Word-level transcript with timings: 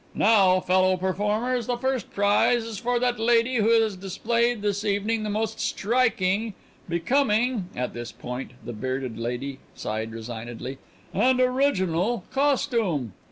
Now, 0.15 0.59
fellow 0.59 0.97
performers, 0.97 1.67
the 1.67 1.77
first 1.77 2.09
prize 2.11 2.63
is 2.63 2.79
for 2.79 2.97
that 2.99 3.19
lady 3.19 3.57
who 3.57 3.69
has 3.83 3.95
displayed 3.95 4.63
this 4.63 4.83
evening 4.83 5.21
the 5.21 5.29
most 5.29 5.59
striking, 5.59 6.55
becoming" 6.89 7.69
at 7.75 7.93
this 7.93 8.11
point 8.11 8.53
the 8.65 8.73
bearded 8.73 9.19
lady 9.19 9.59
sighed 9.75 10.11
resignedly 10.11 10.79
"and 11.13 11.39
original 11.39 12.23
costume." 12.31 13.13